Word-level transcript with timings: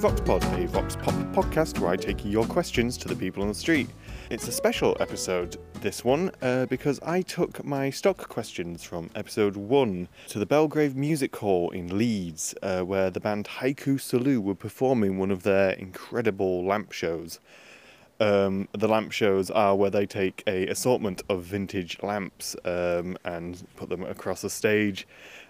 VoxPod, 0.00 0.64
a 0.64 0.66
Vox 0.66 0.96
Pop 0.96 1.12
podcast 1.34 1.78
where 1.78 1.90
I 1.90 1.96
take 1.96 2.24
your 2.24 2.46
questions 2.46 2.96
to 2.96 3.06
the 3.06 3.14
people 3.14 3.42
on 3.42 3.50
the 3.50 3.54
street. 3.54 3.86
It's 4.30 4.48
a 4.48 4.52
special 4.52 4.96
episode, 4.98 5.58
this 5.82 6.02
one, 6.02 6.30
uh, 6.40 6.64
because 6.66 6.98
I 7.00 7.20
took 7.20 7.62
my 7.66 7.90
stock 7.90 8.26
questions 8.30 8.82
from 8.82 9.10
episode 9.14 9.56
1 9.56 10.08
to 10.28 10.38
the 10.38 10.46
Belgrave 10.46 10.96
Music 10.96 11.36
Hall 11.36 11.68
in 11.72 11.98
Leeds, 11.98 12.54
uh, 12.62 12.80
where 12.80 13.10
the 13.10 13.20
band 13.20 13.46
Haiku 13.46 14.00
Salut 14.00 14.42
were 14.42 14.54
performing 14.54 15.18
one 15.18 15.30
of 15.30 15.42
their 15.42 15.72
incredible 15.72 16.64
lamp 16.64 16.92
shows. 16.92 17.38
Um, 18.20 18.68
the 18.72 18.86
lamp 18.86 19.12
shows 19.12 19.50
are 19.50 19.74
where 19.74 19.90
they 19.90 20.04
take 20.04 20.42
a 20.46 20.66
assortment 20.66 21.22
of 21.30 21.42
vintage 21.42 21.96
lamps 22.02 22.54
um, 22.66 23.16
and 23.24 23.66
put 23.76 23.88
them 23.88 24.04
across 24.04 24.42
the 24.42 24.50
stage 24.50 25.08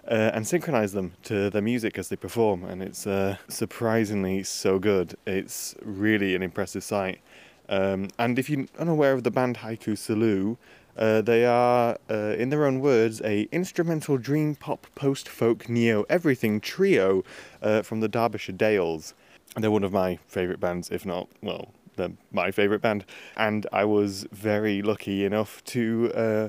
uh, 0.09 0.31
and 0.33 0.47
synchronize 0.47 0.93
them 0.93 1.13
to 1.25 1.51
their 1.51 1.63
music 1.63 1.99
as 1.99 2.09
they 2.09 2.17
perform. 2.17 2.65
And 2.65 2.81
it's 2.81 3.09
uh, 3.09 3.37
surprisingly 3.49 4.45
so 4.45 4.79
good. 4.79 5.17
It's 5.27 5.75
really 5.83 6.37
an 6.37 6.43
impressive 6.43 6.85
sight. 6.85 7.21
Um, 7.69 8.09
and 8.19 8.39
if 8.39 8.49
you're 8.49 8.67
unaware 8.79 9.13
of 9.13 9.25
the 9.25 9.31
band 9.31 9.59
Haiku 9.59 9.99
Salut, 9.99 10.57
uh, 10.97 11.23
they 11.23 11.47
are, 11.47 11.97
uh, 12.11 12.35
in 12.37 12.51
their 12.51 12.67
own 12.67 12.81
words, 12.81 13.21
a 13.23 13.49
instrumental 13.53 14.17
dream 14.19 14.55
pop 14.55 14.87
post 14.95 15.29
folk 15.29 15.69
neo 15.69 16.05
everything 16.09 16.61
trio 16.61 17.25
uh, 17.63 17.83
from 17.83 18.01
the 18.01 18.09
Derbyshire 18.09 18.57
Dales. 18.57 19.15
And 19.55 19.65
they're 19.65 19.71
one 19.71 19.85
of 19.85 19.93
my 19.93 20.19
favourite 20.29 20.61
bands, 20.61 20.91
if 20.91 21.05
not, 21.05 21.29
well, 21.43 21.73
they're 22.01 22.13
my 22.33 22.51
favourite 22.51 22.83
band. 22.83 23.05
And 23.37 23.67
I 23.73 23.85
was 23.85 24.27
very 24.33 24.83
lucky 24.83 25.25
enough 25.25 25.63
to 25.65 26.13
uh, 26.15 26.49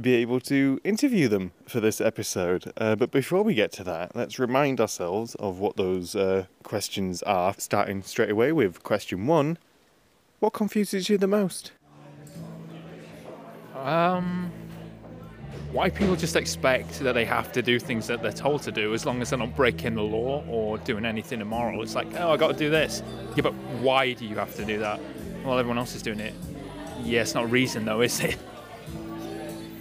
be 0.00 0.14
able 0.14 0.40
to 0.40 0.80
interview 0.84 1.28
them 1.28 1.52
for 1.66 1.80
this 1.80 2.00
episode. 2.00 2.72
Uh, 2.76 2.96
but 2.96 3.10
before 3.10 3.42
we 3.42 3.54
get 3.54 3.72
to 3.72 3.84
that, 3.84 4.14
let's 4.16 4.38
remind 4.38 4.80
ourselves 4.80 5.34
of 5.36 5.58
what 5.58 5.76
those 5.76 6.16
uh, 6.16 6.46
questions 6.62 7.22
are, 7.22 7.54
starting 7.58 8.02
straight 8.02 8.30
away 8.30 8.52
with 8.52 8.82
question 8.82 9.26
one 9.26 9.58
What 10.40 10.52
confuses 10.52 11.08
you 11.08 11.18
the 11.18 11.26
most? 11.26 11.72
Um, 13.74 14.50
why 15.74 15.90
people 15.90 16.14
just 16.14 16.36
expect 16.36 17.00
that 17.00 17.14
they 17.14 17.24
have 17.24 17.50
to 17.50 17.60
do 17.60 17.80
things 17.80 18.06
that 18.06 18.22
they're 18.22 18.30
told 18.30 18.62
to 18.62 18.70
do 18.70 18.94
as 18.94 19.04
long 19.04 19.20
as 19.20 19.30
they're 19.30 19.38
not 19.40 19.56
breaking 19.56 19.96
the 19.96 20.02
law 20.02 20.44
or 20.48 20.78
doing 20.78 21.04
anything 21.04 21.40
immoral. 21.40 21.82
It's 21.82 21.96
like, 21.96 22.06
oh, 22.16 22.30
I 22.30 22.36
got 22.36 22.52
to 22.52 22.56
do 22.56 22.70
this. 22.70 23.02
Yeah, 23.34 23.42
but 23.42 23.54
why 23.82 24.12
do 24.12 24.24
you 24.24 24.36
have 24.36 24.54
to 24.54 24.64
do 24.64 24.78
that? 24.78 25.00
Well, 25.44 25.58
everyone 25.58 25.78
else 25.78 25.96
is 25.96 26.02
doing 26.02 26.20
it. 26.20 26.32
Yeah, 27.02 27.22
it's 27.22 27.34
not 27.34 27.44
a 27.44 27.46
reason 27.48 27.84
though, 27.84 28.00
is 28.00 28.20
it? 28.20 28.38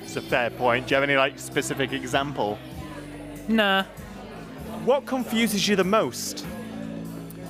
It's 0.01 0.17
a 0.17 0.29
fair 0.29 0.51
point. 0.51 0.85
Do 0.85 0.91
you 0.91 1.01
have 1.01 1.09
any 1.09 1.17
like 1.17 1.39
specific 1.39 1.91
example? 1.91 2.59
Nah. 3.47 3.83
What 4.85 5.07
confuses 5.07 5.67
you 5.67 5.75
the 5.75 5.83
most? 5.83 6.45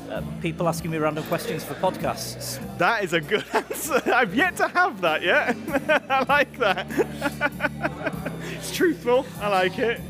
Uh, 0.09 0.21
people 0.41 0.69
asking 0.69 0.91
me 0.91 0.97
random 0.97 1.25
questions 1.25 1.65
for 1.65 1.73
podcasts. 1.73 2.59
That 2.77 3.03
is 3.03 3.11
a 3.11 3.19
good 3.19 3.43
answer. 3.53 4.01
I've 4.05 4.33
yet 4.33 4.55
to 4.57 4.69
have 4.69 5.01
that 5.01 5.23
yet. 5.23 5.57
I 6.09 6.23
like 6.29 6.57
that. 6.59 8.12
It's 8.51 8.75
truthful. 8.75 9.25
I 9.39 9.47
like 9.47 9.79
it. 9.79 10.01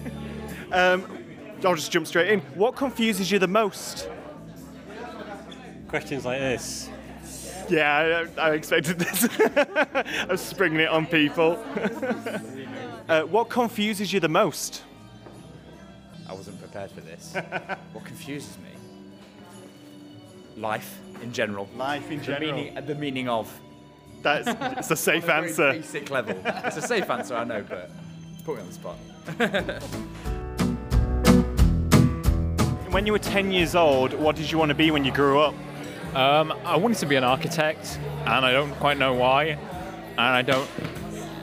Um, 0.72 1.06
I'll 1.64 1.76
just 1.76 1.92
jump 1.92 2.08
straight 2.08 2.32
in. 2.32 2.42
What 2.56 2.76
confuses 2.76 3.32
you 3.32 3.40
the 3.40 3.48
most? 3.48 4.10
Questions 5.88 6.26
like 6.26 6.40
this. 6.40 6.90
Yeah, 7.70 8.26
I, 8.38 8.50
I 8.50 8.54
expected 8.54 9.00
this. 9.00 9.28
I 9.40 10.26
was 10.30 10.42
springing 10.42 10.82
it 10.82 10.90
on 10.90 11.06
people. 11.06 11.54
uh, 13.10 13.22
what 13.24 13.50
confuses 13.50 14.12
you 14.12 14.20
the 14.20 14.30
most? 14.30 14.84
I 16.28 16.34
wasn't 16.34 16.60
prepared 16.60 16.92
for 16.92 17.02
this. 17.02 17.36
what 17.94 18.06
confuses 18.06 18.58
me? 18.58 18.70
Life 20.58 21.00
in 21.22 21.32
general. 21.32 21.70
Life 21.76 22.12
in 22.12 22.22
The 22.22 22.40
meaning, 22.40 22.86
the 22.86 22.96
meaning 22.96 23.30
of. 23.30 23.60
That's 24.22 24.48
it's 24.78 24.92
a 24.92 24.96
safe 24.96 25.26
on 25.26 25.30
a 25.30 25.34
very 25.34 25.48
answer. 25.50 25.72
Basic 25.74 26.10
level. 26.10 26.36
It's 26.46 26.78
a 26.78 26.82
safe 26.82 27.10
answer, 27.10 27.36
I 27.36 27.44
know, 27.44 27.66
but 27.68 27.92
put 28.44 28.56
me 28.56 28.62
on 28.62 28.68
the 28.68 28.74
spot. 28.74 28.98
When 32.94 33.08
you 33.08 33.12
were 33.12 33.18
10 33.18 33.52
years 33.52 33.74
old, 33.74 34.14
what 34.14 34.36
did 34.36 34.52
you 34.52 34.60
want 34.60 34.70
to 34.70 34.76
be 34.76 34.92
when 34.92 35.04
you 35.04 35.12
grew 35.12 35.40
up? 35.40 35.56
Um, 36.14 36.54
I 36.64 36.78
wanted 36.78 37.00
to 37.00 37.08
be 37.08 37.16
an 37.16 37.24
architect, 37.24 37.98
and 38.20 38.46
I 38.46 38.52
don't 38.52 38.72
quite 38.76 39.00
know 39.00 39.16
why. 39.16 39.58
And 40.12 40.20
I 40.20 40.44
don't, 40.44 40.70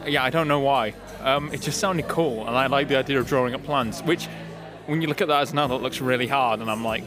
yeah, 0.06 0.22
I 0.22 0.30
don't 0.30 0.46
know 0.46 0.60
why. 0.60 0.94
Um, 1.22 1.52
it 1.52 1.60
just 1.60 1.80
sounded 1.80 2.06
cool, 2.06 2.46
and 2.46 2.56
I 2.56 2.68
like 2.68 2.86
the 2.86 2.96
idea 2.96 3.18
of 3.18 3.26
drawing 3.26 3.52
up 3.54 3.64
plans, 3.64 4.00
which, 4.04 4.26
when 4.86 5.02
you 5.02 5.08
look 5.08 5.20
at 5.20 5.26
that 5.26 5.40
as 5.40 5.50
an 5.50 5.58
adult, 5.58 5.82
looks 5.82 6.00
really 6.00 6.28
hard. 6.28 6.60
And 6.60 6.70
I'm 6.70 6.84
like, 6.84 7.02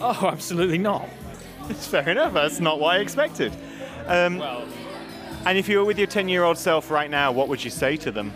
oh, 0.00 0.28
absolutely 0.30 0.78
not. 0.78 1.08
It's 1.68 1.86
fair 1.88 2.08
enough. 2.08 2.34
That's 2.34 2.60
not 2.60 2.78
what 2.78 2.94
I 2.94 3.00
expected. 3.00 3.52
Um, 4.06 4.38
Well, 4.38 4.64
and 5.44 5.58
if 5.58 5.68
you 5.68 5.78
were 5.78 5.84
with 5.84 5.98
your 5.98 6.06
10 6.06 6.28
year 6.28 6.44
old 6.44 6.56
self 6.56 6.88
right 6.88 7.10
now, 7.10 7.32
what 7.32 7.48
would 7.48 7.64
you 7.64 7.70
say 7.70 7.96
to 7.96 8.12
them? 8.12 8.32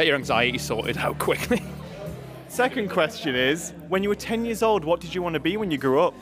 Get 0.00 0.06
your 0.06 0.16
anxiety 0.16 0.56
sorted 0.56 0.96
out 0.96 1.18
quickly. 1.18 1.62
Second 2.48 2.90
question 2.90 3.34
is 3.34 3.74
when 3.88 4.02
you 4.02 4.08
were 4.08 4.14
10 4.14 4.46
years 4.46 4.62
old, 4.62 4.82
what 4.82 4.98
did 4.98 5.14
you 5.14 5.20
want 5.22 5.34
to 5.34 5.40
be 5.40 5.58
when 5.58 5.70
you 5.70 5.76
grew 5.76 6.00
up? 6.00 6.14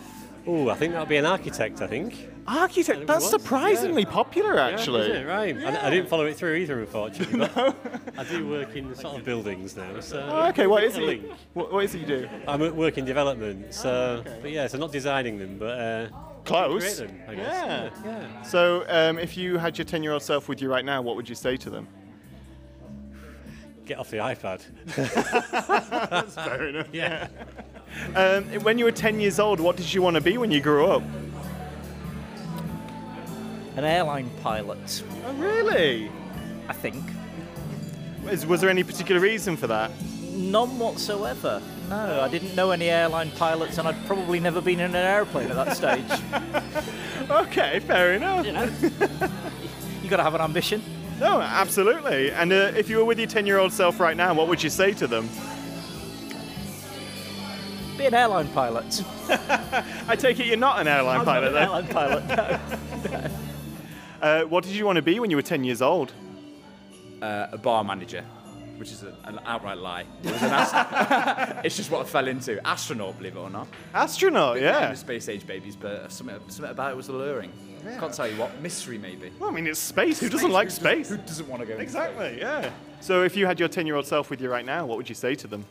Oh, 0.49 0.69
I 0.69 0.75
think 0.75 0.93
that'll 0.93 1.07
be 1.07 1.17
an 1.17 1.27
architect. 1.27 1.81
I 1.81 1.87
think. 1.87 2.29
Architect. 2.49 3.01
it 3.03 3.07
That's 3.07 3.31
was, 3.31 3.31
surprisingly 3.31 4.03
yeah. 4.03 4.11
popular, 4.11 4.55
Yeah, 4.55 4.67
actually. 4.69 5.03
is 5.03 5.19
it? 5.21 5.27
right. 5.27 5.57
I, 5.57 5.87
I 5.87 5.91
didn't 5.91 6.09
follow 6.09 6.25
it 6.25 6.35
through 6.35 6.57
either, 6.57 6.81
unfortunately. 6.81 7.49
But 7.55 7.77
I 8.19 8.25
do 8.25 8.49
work 8.49 8.75
in 8.75 8.95
sort 8.97 9.19
of 9.19 9.25
buildings 9.25 9.77
now. 9.77 10.01
So 10.01 10.27
Oh, 10.29 10.49
okay, 10.49 10.67
what 10.67 10.83
is 10.83 10.97
a 10.97 11.09
it? 11.09 11.33
What, 11.53 11.73
what 11.73 11.85
is 11.85 11.95
it 11.95 12.01
you 12.01 12.07
do? 12.07 12.29
I'm 12.49 12.63
at 12.63 12.75
work 12.75 12.99
in 12.99 13.05
development. 13.05 13.73
So, 13.75 14.25
but 14.43 14.51
yeah, 14.51 14.67
so 14.67 14.79
not 14.79 14.91
designing 14.91 15.39
them, 15.39 15.57
but 15.59 15.79
uh, 15.79 16.09
Close. 16.45 16.99
them. 16.99 17.21
I 17.29 17.35
guess. 17.37 17.47
Yeah. 17.47 17.91
yeah. 18.05 18.21
yeah. 18.21 18.43
So, 18.43 18.85
um, 18.89 19.19
if 19.19 19.37
you 19.37 19.59
had 19.59 19.79
your 19.79 19.85
10 19.85 20.03
year 20.03 20.13
old 20.13 20.23
self 20.23 20.49
with 20.49 20.61
you 20.63 20.69
right 20.71 20.85
now, 20.85 21.01
what 21.03 21.15
would 21.15 21.29
you 21.29 21.35
say 21.37 21.57
to 21.59 21.71
them? 21.71 21.87
Get 23.89 23.99
off 23.99 24.11
the 24.11 24.19
iPad. 24.19 24.61
Fair 26.35 26.69
enough. 26.69 26.87
Yeah. 26.93 27.29
Um, 28.15 28.45
when 28.63 28.77
you 28.77 28.85
were 28.85 28.93
10 28.93 29.19
years 29.19 29.41
old, 29.41 29.61
what 29.61 29.77
did 29.77 29.93
you 29.95 30.03
want 30.03 30.15
to 30.17 30.21
be 30.21 30.37
when 30.37 30.51
you 30.51 30.61
grew 30.61 30.85
up? 30.87 31.03
An 33.77 33.85
airline 33.85 34.29
pilot, 34.43 35.03
Oh, 35.25 35.33
really? 35.35 36.11
I 36.69 36.75
think. 36.75 37.03
Was, 38.25 38.45
was 38.45 38.61
there 38.61 38.69
any 38.69 38.85
particular 38.85 39.23
reason 39.23 39.57
for 39.57 39.69
that? 39.69 39.91
None 40.35 40.79
whatsoever. 40.79 41.63
No, 41.89 42.21
I 42.21 42.29
didn't 42.29 42.55
know 42.55 42.73
any 42.73 42.91
airline 42.91 43.31
pilots, 43.31 43.79
and 43.79 43.89
I'd 43.89 44.07
probably 44.07 44.39
never 44.39 44.61
been 44.61 44.81
in 44.81 44.91
an 44.91 44.97
airplane 44.97 45.51
at 45.51 45.57
that 45.57 45.77
stage. 45.77 46.05
Okay, 47.31 47.79
fair 47.81 48.15
enough. 48.15 48.47
you 48.47 48.53
know, 48.53 48.65
you 50.03 50.09
got 50.09 50.17
to 50.17 50.23
have 50.23 50.35
an 50.35 50.41
ambition. 50.41 50.83
No, 51.19 51.41
absolutely. 51.41 52.31
And 52.31 52.53
uh, 52.53 52.73
if 52.77 52.89
you 52.89 52.99
were 52.99 53.05
with 53.05 53.19
your 53.19 53.27
10 53.29 53.47
year 53.47 53.59
old 53.59 53.73
self 53.73 53.99
right 54.01 54.17
now, 54.17 54.35
what 54.35 54.49
would 54.49 54.63
you 54.63 54.71
say 54.71 54.93
to 54.95 55.07
them? 55.07 55.29
Be 57.97 58.07
an 58.07 58.15
airline 58.15 58.49
pilot. 58.49 59.03
I 60.09 60.15
take 60.17 60.39
it 60.39 60.47
you're 60.47 60.57
not 60.57 60.81
an 60.81 60.87
airline 60.87 61.21
I'm 61.21 61.25
pilot 61.25 61.53
not 61.53 61.63
an 61.83 61.89
then. 61.89 62.23
airline 62.23 62.61
pilot. 63.09 63.11
No. 63.13 63.31
Uh, 64.21 64.43
what 64.43 64.65
did 64.65 64.73
you 64.73 64.85
want 64.85 64.97
to 64.97 65.03
be 65.03 65.21
when 65.21 65.31
you 65.31 65.37
were 65.37 65.43
10 65.43 65.63
years 65.63 65.81
old? 65.81 66.13
Uh, 67.23 67.47
a 67.53 67.57
bar 67.57 67.85
manager, 67.85 68.25
which 68.79 68.93
is 68.93 69.03
a, 69.03 69.17
an 69.25 69.41
outright 69.45 69.79
lie. 69.79 70.05
It 70.23 70.33
was 70.33 70.43
an 70.43 70.51
ast- 70.53 71.57
it's 71.65 71.77
just 71.77 71.91
what 71.91 72.07
I 72.07 72.09
fell 72.09 72.29
into. 72.29 72.65
Astronaut, 72.67 73.19
believe 73.19 73.37
it 73.37 73.41
or 73.41 73.51
not. 73.51 73.69
Astronaut, 73.95 74.61
yeah. 74.61 74.95
space 74.95 75.29
age 75.29 75.47
babies, 75.47 75.77
but 75.77 76.11
something, 76.13 76.39
something 76.49 76.71
about 76.71 76.93
it 76.93 76.97
was 76.97 77.09
alluring. 77.09 77.53
Can't 77.99 78.13
tell 78.13 78.29
you 78.29 78.37
what. 78.37 78.61
Mystery, 78.61 78.99
maybe. 78.99 79.33
Well, 79.39 79.51
I 79.51 79.53
mean, 79.53 79.67
it's 79.67 79.79
space. 79.79 80.21
Who 80.21 80.29
doesn't 80.29 80.51
like 80.51 80.71
space? 80.71 81.09
Who 81.09 81.17
doesn't 81.17 81.49
want 81.49 81.61
to 81.63 81.67
go 81.67 81.75
into 81.75 81.91
space? 81.91 82.03
Exactly, 82.09 82.39
yeah. 82.39 82.71
So 83.01 83.23
if 83.23 83.37
you 83.37 83.47
had 83.47 83.59
your 83.59 83.69
10 83.69 83.87
year 83.87 83.97
old 83.97 84.07
self 84.07 84.31
with 84.31 84.41
you 84.41 84.51
right 84.51 84.65
now, 84.67 84.85
what 84.87 84.97
would 84.99 85.09
you 85.09 85.15
say 85.15 85.35
to 85.37 85.47
them? 85.47 85.65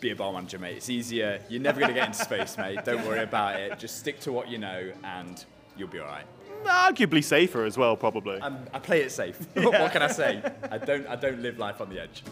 Be 0.00 0.10
a 0.10 0.16
bar 0.16 0.32
manager, 0.32 0.58
mate. 0.58 0.78
It's 0.78 0.88
easier. 0.88 1.42
You're 1.48 1.60
never 1.60 1.78
going 1.80 1.92
to 1.92 1.98
get 1.98 2.06
into 2.06 2.18
space, 2.24 2.56
mate. 2.56 2.84
Don't 2.84 3.06
worry 3.06 3.22
about 3.22 3.60
it. 3.60 3.78
Just 3.78 3.98
stick 3.98 4.18
to 4.20 4.32
what 4.32 4.48
you 4.48 4.56
know, 4.56 4.92
and 5.04 5.44
you'll 5.76 5.88
be 5.88 5.98
all 5.98 6.06
right. 6.06 6.24
Arguably 6.64 7.22
safer 7.22 7.64
as 7.64 7.76
well, 7.76 7.96
probably. 7.96 8.40
Um, 8.40 8.58
I 8.72 8.78
play 8.78 9.02
it 9.02 9.12
safe. 9.12 9.38
what 9.54 9.92
can 9.92 10.02
I 10.02 10.08
say? 10.08 10.42
I 10.70 10.78
don't. 10.78 11.06
I 11.06 11.16
don't 11.16 11.40
live 11.40 11.58
life 11.58 11.80
on 11.80 11.90
the 11.90 12.00
edge. 12.00 12.22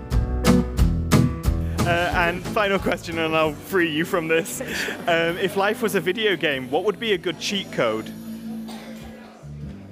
Uh, 1.81 2.13
and 2.15 2.45
final 2.45 2.79
question, 2.79 3.19
and 3.19 3.35
I'll 3.35 3.55
free 3.55 3.91
you 3.91 4.05
from 4.05 4.29
this. 4.29 4.61
Um, 5.09 5.39
if 5.39 5.57
life 5.57 5.81
was 5.81 5.95
a 5.95 6.01
video 6.01 6.37
game, 6.37 6.71
what 6.71 6.85
would 6.85 7.01
be 7.01 7.15
a 7.15 7.19
good 7.19 7.41
cheat 7.41 7.73
code? 7.73 8.13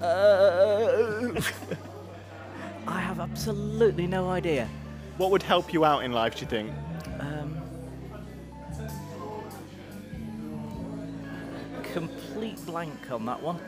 Uh, 0.02 1.30
I 2.86 3.00
have 3.00 3.20
absolutely 3.20 4.06
no 4.06 4.28
idea. 4.28 4.68
What 5.16 5.30
would 5.30 5.42
help 5.42 5.72
you 5.72 5.84
out 5.84 6.04
in 6.04 6.12
life, 6.12 6.36
do 6.36 6.42
you 6.42 6.46
think? 6.46 6.70
Complete 11.98 12.64
blank 12.66 13.10
on 13.10 13.26
that 13.26 13.42
one. 13.42 13.58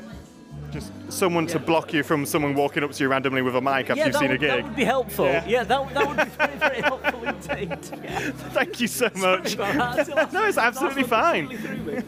Just 0.72 0.92
someone 1.08 1.46
to 1.48 1.58
block 1.58 1.92
you 1.92 2.02
from 2.04 2.24
someone 2.26 2.54
walking 2.54 2.84
up 2.84 2.92
to 2.92 3.02
you 3.04 3.08
randomly 3.08 3.42
with 3.42 3.56
a 3.56 3.60
mic 3.60 3.90
after 3.90 3.94
yeah, 3.94 4.04
you've 4.04 4.12
that 4.12 4.20
seen 4.20 4.30
would, 4.30 4.42
a 4.42 4.46
that 4.46 4.64
would 4.64 4.76
be 4.76 4.84
helpful. 4.84 5.24
Yeah. 5.24 5.44
Yeah, 5.46 5.64
that, 5.64 5.94
that 5.94 6.08
would 6.08 6.16
be 6.16 6.24
very, 6.24 6.56
very 6.58 6.80
helpful 6.82 7.24
indeed. 7.24 7.78
Yeah. 8.04 8.30
Thank 8.52 8.80
you 8.80 8.86
so 8.86 9.08
much. 9.16 9.54
Sorry 9.56 9.74
about 9.74 9.96
that. 9.96 10.06
That's- 10.06 10.32
No, 10.32 10.44
it's 10.46 10.58
absolutely 10.58 11.02
fine. 11.04 11.48
completely. 11.48 12.02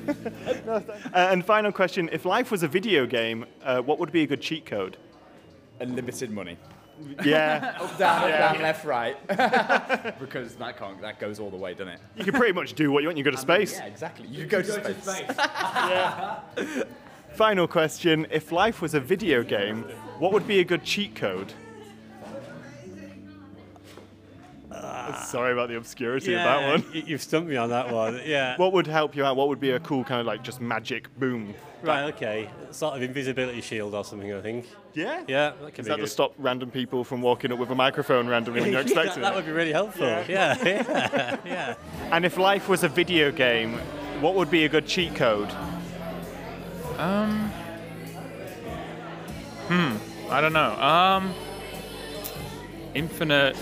Uh, 0.68 0.80
and 1.14 1.44
final 1.44 1.72
question: 1.72 2.08
If 2.12 2.24
life 2.24 2.50
was 2.50 2.62
a 2.62 2.68
video 2.68 3.06
game, 3.06 3.46
uh, 3.64 3.80
what 3.80 3.98
would 3.98 4.12
be 4.12 4.22
a 4.22 4.26
good 4.26 4.40
cheat 4.40 4.64
code? 4.66 4.96
Unlimited 5.80 6.30
money. 6.30 6.56
Yeah, 7.24 7.76
Up, 7.80 7.98
down, 7.98 8.30
up, 8.30 8.38
down, 8.38 8.62
left, 8.62 8.84
right. 8.84 9.16
because 10.18 10.54
that 10.56 10.76
can't, 10.76 11.00
that 11.00 11.18
goes 11.20 11.38
all 11.38 11.50
the 11.50 11.56
way, 11.56 11.72
doesn't 11.72 11.88
it? 11.88 12.00
you 12.16 12.24
can 12.24 12.34
pretty 12.34 12.52
much 12.52 12.74
do 12.74 12.90
what 12.90 13.02
you 13.02 13.08
want. 13.08 13.18
You 13.18 13.24
go 13.24 13.30
to 13.30 13.36
space. 13.36 13.78
Yeah, 13.78 13.86
exactly. 13.86 14.26
You 14.28 14.46
go 14.46 14.62
to 14.62 15.02
space. 15.02 15.36
Final 17.34 17.66
question: 17.66 18.26
If 18.30 18.52
life 18.52 18.82
was 18.82 18.94
a 18.94 19.00
video 19.00 19.42
game, 19.42 19.82
what 20.18 20.32
would 20.32 20.46
be 20.46 20.60
a 20.60 20.64
good 20.64 20.84
cheat 20.84 21.14
code? 21.14 21.52
Ah. 24.70 25.24
Sorry 25.26 25.52
about 25.52 25.68
the 25.68 25.76
obscurity 25.76 26.34
of 26.34 26.40
that 26.40 26.66
one. 26.72 26.84
You've 26.92 27.22
stumped 27.22 27.48
me 27.48 27.56
on 27.56 27.70
that 27.70 27.92
one. 27.92 28.20
Yeah. 28.24 28.56
What 28.56 28.72
would 28.72 28.86
help 28.86 29.14
you 29.16 29.24
out? 29.24 29.36
What 29.36 29.48
would 29.48 29.60
be 29.60 29.70
a 29.70 29.80
cool 29.80 30.04
kind 30.04 30.20
of 30.20 30.26
like 30.26 30.42
just 30.42 30.60
magic 30.60 31.14
boom? 31.18 31.54
Right. 31.82 32.04
Okay. 32.14 32.48
Sort 32.70 32.94
of 32.96 33.02
invisibility 33.02 33.60
shield 33.60 33.94
or 33.94 34.04
something. 34.04 34.32
I 34.32 34.40
think. 34.40 34.66
Yeah. 34.94 35.22
Yeah. 35.26 35.52
That 35.62 35.74
could 35.74 35.80
Is 35.80 35.86
be 35.86 35.90
that 35.90 35.96
good. 35.96 36.02
to 36.02 36.06
stop 36.08 36.34
random 36.38 36.70
people 36.70 37.04
from 37.04 37.22
walking 37.22 37.52
up 37.52 37.58
with 37.58 37.70
a 37.70 37.74
microphone 37.74 38.26
randomly 38.28 38.60
when 38.60 38.72
you're 38.72 38.80
expecting 38.88 39.22
that 39.22 39.32
it? 39.32 39.36
would 39.36 39.46
be 39.46 39.52
really 39.52 39.72
helpful. 39.72 40.06
Yeah. 40.06 40.24
Yeah. 40.28 40.56
Yeah. 40.64 41.36
yeah. 41.44 41.74
And 42.10 42.24
if 42.24 42.36
life 42.36 42.68
was 42.68 42.82
a 42.84 42.88
video 42.88 43.30
game, 43.32 43.74
what 44.20 44.34
would 44.34 44.50
be 44.50 44.64
a 44.64 44.68
good 44.68 44.86
cheat 44.86 45.14
code? 45.14 45.50
Um. 46.98 47.50
Hmm. 49.68 49.96
I 50.30 50.40
don't 50.40 50.52
know. 50.52 50.72
Um, 50.80 51.34
infinite, 52.94 53.56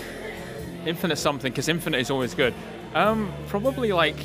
infinite 0.85 1.17
something 1.17 1.51
because 1.51 1.67
infinite 1.69 1.99
is 1.99 2.09
always 2.11 2.33
good. 2.33 2.53
Um, 2.93 3.31
probably 3.47 3.91
like 3.93 4.15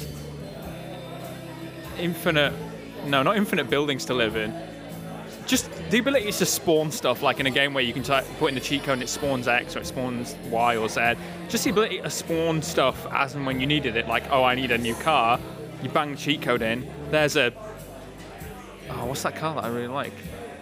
infinite. 1.98 2.52
No, 3.06 3.22
not 3.22 3.36
infinite 3.36 3.70
buildings 3.70 4.04
to 4.06 4.14
live 4.14 4.36
in. 4.36 4.54
Just 5.46 5.70
the 5.90 5.98
ability 5.98 6.32
to 6.32 6.46
spawn 6.46 6.90
stuff, 6.90 7.22
like 7.22 7.38
in 7.38 7.46
a 7.46 7.50
game 7.50 7.72
where 7.72 7.84
you 7.84 7.92
can 7.92 8.02
type, 8.02 8.24
put 8.38 8.48
in 8.48 8.56
the 8.56 8.60
cheat 8.60 8.82
code 8.82 8.94
and 8.94 9.02
it 9.02 9.08
spawns 9.08 9.46
X 9.46 9.76
or 9.76 9.80
it 9.80 9.86
spawns 9.86 10.34
Y 10.50 10.76
or 10.76 10.88
Z. 10.88 11.14
Just 11.48 11.64
the 11.64 11.70
ability 11.70 12.00
to 12.00 12.10
spawn 12.10 12.60
stuff 12.62 13.06
as 13.12 13.36
and 13.36 13.46
when 13.46 13.60
you 13.60 13.66
needed 13.66 13.96
it. 13.96 14.08
Like, 14.08 14.24
oh, 14.32 14.42
I 14.42 14.56
need 14.56 14.72
a 14.72 14.78
new 14.78 14.94
car. 14.96 15.38
You 15.82 15.88
bang 15.88 16.12
the 16.12 16.16
cheat 16.16 16.42
code 16.42 16.62
in. 16.62 16.88
There's 17.10 17.36
a 17.36 17.52
oh, 18.90 19.06
what's 19.06 19.22
that 19.22 19.36
car 19.36 19.54
that 19.54 19.64
I 19.64 19.68
really 19.68 19.88
like? 19.88 20.12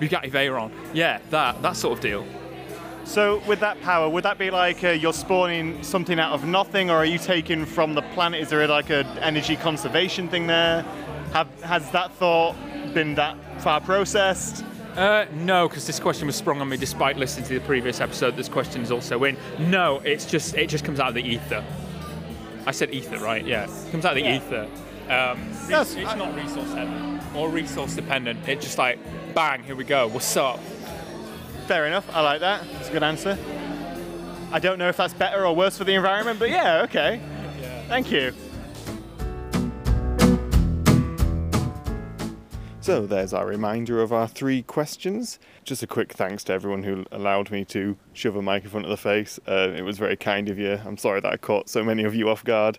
Bugatti 0.01 0.31
Veyron. 0.31 0.71
Yeah, 0.93 1.21
that 1.31 1.63
that 1.63 1.77
sort 1.77 1.95
of 1.97 2.01
deal. 2.03 2.27
So, 3.05 3.43
with 3.47 3.61
that 3.61 3.81
power, 3.83 4.09
would 4.09 4.25
that 4.25 4.39
be 4.39 4.51
like 4.51 4.83
uh, 4.83 4.89
you're 4.89 5.13
spawning 5.13 5.83
something 5.83 6.19
out 6.19 6.33
of 6.33 6.45
nothing, 6.45 6.91
or 6.91 6.97
are 6.97 7.05
you 7.05 7.19
taking 7.19 7.67
from 7.67 7.95
the 7.95 8.01
planet? 8.01 8.41
Is 8.41 8.49
there 8.49 8.67
like 8.67 8.91
an 8.91 9.07
energy 9.19 9.57
conservation 9.57 10.29
thing 10.29 10.47
there? 10.47 10.85
Have, 11.35 11.49
has 11.63 11.91
that 11.91 12.15
thought 12.15 12.55
been 12.95 13.17
that 13.17 13.37
far 13.61 13.81
processed? 13.81 14.65
Uh, 14.95 15.27
no, 15.33 15.69
because 15.69 15.85
this 15.85 15.99
question 15.99 16.29
was 16.29 16.37
sprung 16.37 16.61
on 16.61 16.69
me 16.69 16.77
despite 16.77 17.17
listening 17.17 17.45
to 17.49 17.55
the 17.55 17.61
previous 17.67 18.01
episode. 18.01 18.37
This 18.37 18.49
question 18.49 18.83
is 18.83 18.93
also 18.93 19.25
in. 19.25 19.37
No, 19.59 19.99
it's 20.05 20.27
just 20.27 20.55
it 20.55 20.69
just 20.69 20.85
comes 20.85 21.01
out 21.01 21.09
of 21.09 21.15
the 21.15 21.23
ether. 21.23 21.65
I 22.67 22.71
said 22.71 22.95
ether, 22.95 23.19
right? 23.19 23.45
Yeah, 23.45 23.65
it 23.65 23.91
comes 23.91 24.05
out 24.05 24.17
of 24.17 24.23
the 24.23 24.33
ether. 24.33 24.69
Um, 25.11 25.51
Yes, 25.69 25.97
it's 25.97 26.15
not 26.15 26.37
resource 26.37 26.73
heavy 26.73 27.21
or 27.37 27.49
resource 27.49 27.97
dependent. 27.97 28.49
It's 28.49 28.65
just 28.65 28.79
like 28.79 29.01
bang, 29.35 29.65
here 29.65 29.75
we 29.75 29.83
go. 29.83 30.07
What's 30.07 30.37
up? 30.37 30.61
Fair 31.67 31.87
enough. 31.87 32.07
I 32.15 32.21
like 32.21 32.41
that. 32.43 32.65
It's 32.79 32.91
a 32.91 32.93
good 32.93 33.03
answer. 33.03 33.37
I 34.53 34.61
don't 34.61 34.79
know 34.79 34.89
if 34.89 34.97
that's 34.97 35.15
better 35.15 35.45
or 35.45 35.57
worse 35.57 35.77
for 35.77 35.83
the 35.83 35.95
environment, 35.95 36.39
but 36.39 36.51
yeah, 36.51 36.83
okay. 36.83 37.21
Thank 37.89 38.13
you. 38.13 38.33
So 42.85 43.07
there's 43.07 43.33
our 43.33 43.47
reminder 43.47 44.03
of 44.03 44.13
our 44.13 44.29
three 44.29 44.61
questions. 44.61 45.39
Just 45.65 45.83
a 45.83 45.87
quick 45.87 46.13
thanks 46.13 46.45
to 46.45 46.53
everyone 46.53 46.83
who 46.83 47.07
allowed 47.11 47.51
me 47.51 47.65
to 47.65 47.97
shove 48.13 48.37
a 48.37 48.43
microphone 48.43 48.83
to 48.83 48.91
the 48.91 48.99
face. 48.99 49.41
Uh, 49.49 49.73
it 49.75 49.81
was 49.81 49.97
very 49.97 50.19
kind 50.19 50.51
of 50.51 50.59
you. 50.59 50.79
I'm 50.85 50.99
sorry 50.99 51.23
that 51.23 51.33
I 51.33 51.39
caught 51.39 51.71
so 51.71 51.83
many 51.83 52.05
of 52.05 52.15
you 52.15 52.29
off 52.29 52.45
guard. 52.45 52.79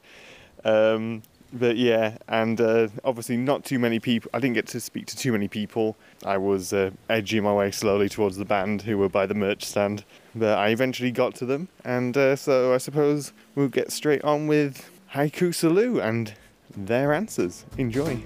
Um, 0.64 1.24
but 1.52 1.78
yeah, 1.78 2.20
and 2.28 2.62
uh, 2.62 2.90
obviously 3.04 3.36
not 3.36 3.66
too 3.66 3.80
many 3.80 4.00
people. 4.00 4.30
I 4.32 4.40
didn't 4.40 4.54
get 4.54 4.68
to 4.68 4.80
speak 4.80 5.08
to 5.08 5.18
too 5.18 5.32
many 5.32 5.48
people. 5.48 5.98
I 6.24 6.38
was 6.38 6.72
uh, 6.72 6.92
edging 7.10 7.42
my 7.42 7.54
way 7.54 7.72
slowly 7.72 8.08
towards 8.08 8.38
the 8.38 8.46
band 8.46 8.84
who 8.84 9.00
were 9.00 9.10
by 9.10 9.26
the 9.26 9.34
merch 9.34 9.66
stand, 9.66 10.06
but 10.36 10.56
I 10.60 10.68
eventually 10.68 11.10
got 11.10 11.34
to 11.38 11.48
them. 11.48 11.68
And 11.84 12.16
uh, 12.16 12.36
so 12.36 12.76
I 12.76 12.78
suppose 12.78 13.34
we'll 13.56 13.70
get 13.70 13.92
straight 13.92 14.24
on 14.24 14.46
with 14.46 14.88
Haiku 15.16 15.52
Salut 15.52 15.98
and 15.98 16.32
their 16.78 17.12
answers. 17.12 17.66
Enjoy. 17.80 18.24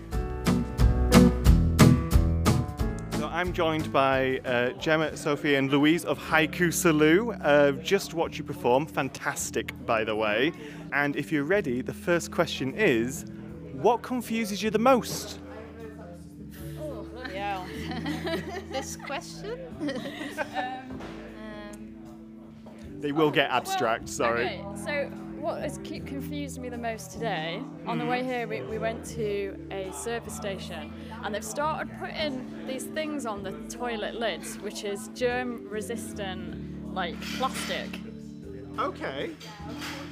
I'm 3.39 3.53
joined 3.53 3.93
by 3.93 4.39
uh, 4.39 4.71
Gemma, 4.71 5.15
Sophie, 5.15 5.55
and 5.55 5.71
Louise 5.71 6.03
of 6.03 6.19
Haiku 6.19 6.73
Salut. 6.73 7.37
Uh, 7.41 7.71
just 7.71 8.13
watch 8.13 8.37
you 8.37 8.43
perform. 8.43 8.85
Fantastic, 8.85 9.71
by 9.85 10.03
the 10.03 10.13
way. 10.13 10.51
And 10.91 11.15
if 11.15 11.31
you're 11.31 11.45
ready, 11.45 11.81
the 11.81 11.93
first 11.93 12.31
question 12.31 12.73
is 12.73 13.23
what 13.71 14.01
confuses 14.01 14.61
you 14.61 14.69
the 14.71 14.77
most? 14.77 15.39
Yeah. 17.31 17.65
this 18.73 18.97
question? 18.97 19.57
um, 21.39 21.95
They 22.99 23.13
will 23.13 23.31
get 23.31 23.49
abstract, 23.51 24.09
sorry. 24.09 24.47
Okay, 24.47 24.65
so 24.75 25.09
what 25.49 25.63
has 25.63 25.79
confused 25.79 26.61
me 26.61 26.69
the 26.69 26.77
most 26.77 27.09
today, 27.09 27.59
on 27.87 27.97
the 27.97 28.03
hmm. 28.03 28.11
way 28.11 28.23
here 28.23 28.47
we, 28.47 28.61
we 28.61 28.77
went 28.77 29.03
to 29.03 29.57
a 29.71 29.91
service 29.91 30.35
station 30.35 30.93
and 31.23 31.33
they've 31.33 31.43
started 31.43 31.89
putting 31.99 32.67
these 32.67 32.83
things 32.83 33.25
on 33.25 33.41
the 33.41 33.51
toilet 33.67 34.13
lids, 34.13 34.59
which 34.59 34.83
is 34.83 35.09
germ 35.15 35.67
resistant 35.67 36.93
like 36.93 37.19
plastic. 37.37 37.87
Okay. 38.77 39.31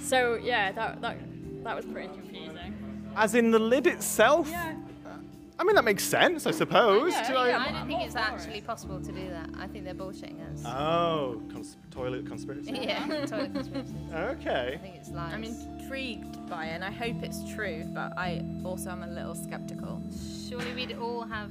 So 0.02 0.40
yeah, 0.42 0.72
that, 0.72 1.02
that, 1.02 1.20
that 1.64 1.76
was 1.76 1.86
pretty 1.86 2.08
confusing. 2.08 2.74
As 3.16 3.36
in 3.36 3.52
the 3.52 3.60
lid 3.60 3.86
itself? 3.86 4.50
Yeah. 4.50 4.74
I 5.60 5.64
mean, 5.64 5.76
that 5.76 5.84
makes 5.84 6.04
sense, 6.04 6.46
I 6.46 6.52
suppose. 6.52 7.14
Yeah, 7.14 7.28
Do 7.32 7.36
I- 7.38 7.48
yeah. 7.50 7.60
I 7.68 7.72
don't 7.72 7.88
think 7.88 8.02
it's 8.04 8.16
actually 8.16 8.62
possible 8.62 9.00
to 9.02 9.12
do 9.12 9.30
that. 9.30 9.50
I 9.60 9.66
think 9.68 9.86
they're 9.86 9.96
bullshitting 9.96 10.40
us. 10.54 10.64
Oh, 10.66 11.42
cons- 11.52 11.78
toilet 11.90 12.28
conspiracy. 12.28 12.72
yeah, 12.80 13.06
toilet 13.26 13.54
conspiracy. 13.54 13.94
Okay. 14.14 14.74
I 14.76 14.78
think 14.78 14.96
it's 14.98 15.10
lies. 15.10 15.34
I'm 15.34 15.44
intrigued 15.44 16.48
by 16.48 16.66
it, 16.68 16.70
and 16.76 16.84
I 16.84 16.92
hope 16.92 17.24
it's 17.24 17.40
true, 17.56 17.84
but 17.94 18.16
I 18.18 18.44
also 18.64 18.92
am 18.92 19.02
a 19.04 19.08
little 19.08 19.34
skeptical. 19.34 20.02
surely 20.48 20.74
we'd 20.74 20.96
all 20.98 21.24
have 21.24 21.50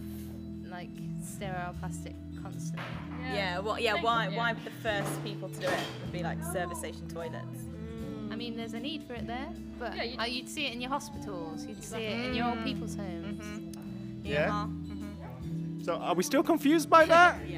like 0.70 0.90
sterile 1.24 1.74
plastic 1.80 2.14
constantly. 2.42 2.84
Yeah, 3.32 3.58
well, 3.58 3.78
yeah, 3.80 4.00
why, 4.00 4.28
yeah. 4.28 4.36
why 4.36 4.52
would 4.52 4.64
the 4.64 4.70
first 4.82 5.24
people 5.24 5.48
to 5.48 5.60
do 5.60 5.66
it 5.66 5.80
would 6.02 6.12
be 6.12 6.22
like 6.22 6.42
service 6.44 6.78
station 6.78 7.08
toilets? 7.08 7.62
Mm. 7.64 8.32
I 8.32 8.36
mean, 8.36 8.56
there's 8.56 8.74
a 8.74 8.78
need 8.80 9.02
for 9.02 9.14
it 9.14 9.26
there, 9.26 9.48
but 9.80 9.96
Yeah, 9.96 10.02
you'd- 10.04 10.18
uh, 10.18 10.24
you'd 10.24 10.48
see 10.48 10.66
it 10.66 10.74
in 10.74 10.80
your 10.80 10.90
hospitals, 10.90 11.66
you'd 11.66 11.82
see 11.82 12.04
it 12.04 12.26
in 12.26 12.34
your 12.34 12.46
old 12.46 12.58
mm. 12.58 12.64
people's 12.64 12.94
homes. 12.94 13.42
Mm-hmm. 13.44 13.65
Yeah. 14.26 14.48
Uh-huh. 14.50 14.66
So 15.84 15.94
are 15.94 16.14
we 16.14 16.22
still 16.22 16.42
confused 16.42 16.90
by 16.90 17.04
that? 17.06 17.38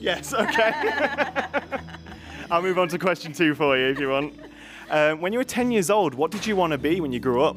Yes. 0.00 0.32
Yes, 0.32 0.32
okay. 0.34 0.72
I'll 2.50 2.62
move 2.62 2.78
on 2.78 2.88
to 2.88 2.98
question 3.00 3.32
two 3.32 3.54
for 3.56 3.76
you 3.76 3.86
if 3.86 3.98
you 3.98 4.08
want. 4.10 4.32
Um, 4.90 5.20
when 5.20 5.32
you 5.32 5.40
were 5.40 5.44
10 5.44 5.72
years 5.72 5.90
old, 5.90 6.14
what 6.14 6.30
did 6.30 6.46
you 6.46 6.54
want 6.54 6.70
to 6.70 6.78
be 6.78 7.00
when 7.00 7.12
you 7.12 7.18
grew 7.18 7.42
up? 7.42 7.56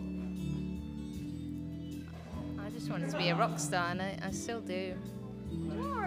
I 2.60 2.70
just 2.72 2.90
wanted 2.90 3.12
to 3.12 3.18
be 3.18 3.30
a 3.30 3.36
rock 3.36 3.60
star, 3.60 3.92
and 3.92 4.01
I, 4.01 4.18
I 4.24 4.32
still 4.32 4.60
do. 4.60 4.96